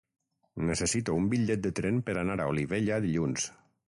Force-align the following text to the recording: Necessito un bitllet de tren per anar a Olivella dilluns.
Necessito 0.69 1.17
un 1.19 1.27
bitllet 1.33 1.61
de 1.65 1.71
tren 1.79 1.99
per 2.07 2.15
anar 2.21 2.39
a 2.47 2.47
Olivella 2.55 2.99
dilluns. 3.05 3.47